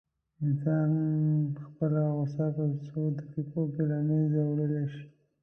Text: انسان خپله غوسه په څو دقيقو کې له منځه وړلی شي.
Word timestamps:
انسان 0.45 0.91
خپله 1.65 2.01
غوسه 2.15 2.45
په 2.55 2.63
څو 2.85 3.01
دقيقو 3.17 3.61
کې 3.73 3.83
له 3.91 3.97
منځه 4.07 4.39
وړلی 4.45 4.83
شي. 4.93 5.05